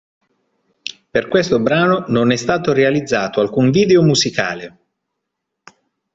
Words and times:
Per 1.11 1.27
questo 1.27 1.59
brano 1.59 2.05
non 2.07 2.31
è 2.31 2.35
stato 2.35 2.73
realizzato 2.73 3.39
alcun 3.39 3.69
video 3.69 4.01
musicale. 4.01 4.77